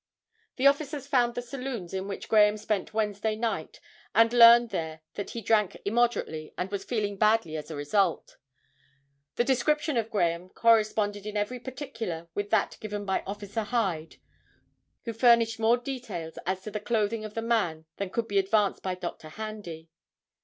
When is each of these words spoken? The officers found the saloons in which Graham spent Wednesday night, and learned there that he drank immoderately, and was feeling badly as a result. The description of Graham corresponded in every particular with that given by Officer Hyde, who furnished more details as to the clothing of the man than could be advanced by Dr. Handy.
The 0.55 0.65
officers 0.65 1.05
found 1.05 1.35
the 1.35 1.43
saloons 1.43 1.93
in 1.93 2.07
which 2.07 2.27
Graham 2.27 2.57
spent 2.57 2.91
Wednesday 2.91 3.35
night, 3.35 3.79
and 4.15 4.33
learned 4.33 4.71
there 4.71 5.01
that 5.13 5.29
he 5.29 5.41
drank 5.41 5.77
immoderately, 5.85 6.55
and 6.57 6.71
was 6.71 6.83
feeling 6.83 7.17
badly 7.17 7.55
as 7.55 7.69
a 7.69 7.75
result. 7.75 8.37
The 9.35 9.43
description 9.43 9.97
of 9.97 10.09
Graham 10.09 10.49
corresponded 10.49 11.27
in 11.27 11.37
every 11.37 11.59
particular 11.59 12.27
with 12.33 12.49
that 12.49 12.77
given 12.81 13.05
by 13.05 13.21
Officer 13.27 13.61
Hyde, 13.61 14.15
who 15.03 15.13
furnished 15.13 15.59
more 15.59 15.77
details 15.77 16.39
as 16.47 16.63
to 16.63 16.71
the 16.71 16.79
clothing 16.79 17.23
of 17.23 17.35
the 17.35 17.43
man 17.43 17.85
than 17.97 18.09
could 18.09 18.27
be 18.27 18.39
advanced 18.39 18.81
by 18.81 18.95
Dr. 18.95 19.29
Handy. 19.29 19.87